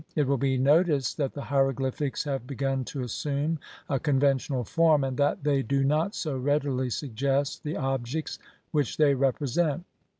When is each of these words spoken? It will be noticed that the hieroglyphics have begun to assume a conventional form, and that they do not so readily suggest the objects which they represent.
It 0.15 0.25
will 0.25 0.39
be 0.39 0.57
noticed 0.57 1.17
that 1.17 1.33
the 1.33 1.43
hieroglyphics 1.43 2.23
have 2.23 2.47
begun 2.47 2.83
to 2.85 3.03
assume 3.03 3.59
a 3.87 3.99
conventional 3.99 4.63
form, 4.63 5.03
and 5.03 5.15
that 5.17 5.43
they 5.43 5.61
do 5.61 5.83
not 5.83 6.15
so 6.15 6.35
readily 6.35 6.89
suggest 6.89 7.63
the 7.63 7.77
objects 7.77 8.39
which 8.71 8.97
they 8.97 9.13
represent. 9.13 9.85